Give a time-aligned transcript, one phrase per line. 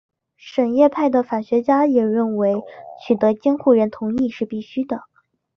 [0.35, 2.55] 什叶派的法学家也认为
[3.05, 5.03] 取得监护人同意是必须的。